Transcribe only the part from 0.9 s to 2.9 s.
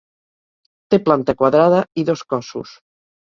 Té planta quadrada i dos cossos.